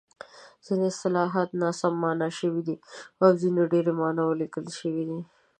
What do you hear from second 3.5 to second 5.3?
ته ډېرې ماناوې لیکل شوې دي.